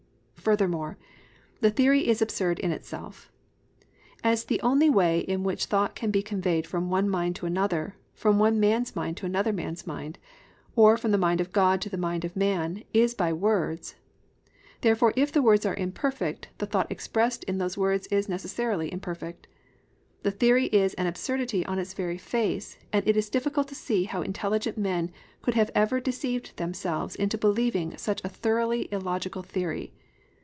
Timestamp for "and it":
22.91-23.15